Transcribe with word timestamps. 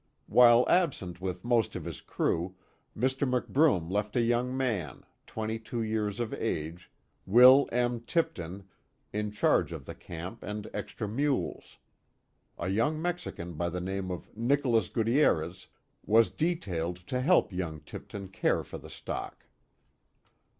While 0.25 0.65
absent 0.67 1.21
with 1.21 1.45
most 1.45 1.75
of 1.75 1.85
his 1.85 2.01
crew, 2.01 2.55
Mr. 2.97 3.29
McBroom 3.29 3.87
left 3.91 4.15
a 4.15 4.21
young 4.23 4.57
man, 4.57 5.05
twenty 5.27 5.59
two 5.59 5.83
years 5.83 6.19
of 6.19 6.33
age, 6.33 6.91
Will 7.27 7.69
M. 7.71 7.99
Tipton, 7.99 8.67
in 9.13 9.29
charge 9.31 9.71
of 9.71 9.85
the 9.85 9.93
camp 9.93 10.41
and 10.41 10.67
extra 10.73 11.07
mules. 11.07 11.77
A 12.57 12.69
young 12.69 12.99
Mexican 12.99 13.53
by 13.53 13.69
the 13.69 13.79
name 13.79 14.09
of 14.09 14.35
Nicholas 14.35 14.89
Gutierez 14.89 15.67
was 16.03 16.31
detailed 16.31 16.95
to 17.05 17.21
help 17.21 17.53
young 17.53 17.79
Tipton 17.81 18.29
care 18.29 18.63
for 18.63 18.79
the 18.79 18.89
stock. 18.89 19.45